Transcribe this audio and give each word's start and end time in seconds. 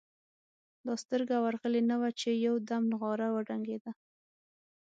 لا 0.85 0.93
سترګه 1.03 1.35
ورغلې 1.45 1.81
نه 1.89 1.95
وه 2.01 2.09
چې 2.19 2.29
یو 2.45 2.55
دم 2.69 2.83
نغاره 2.91 3.27
وډنګېده. 3.31 3.91